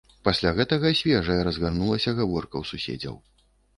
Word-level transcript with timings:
Пасля 0.27 0.53
гэтага 0.59 0.93
свежая 1.01 1.37
разгарнулася 1.49 2.17
гаворка 2.21 2.55
ў 2.63 2.71
суседзяў. 2.71 3.15